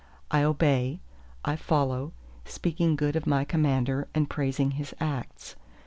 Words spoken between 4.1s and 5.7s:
and praising His acts.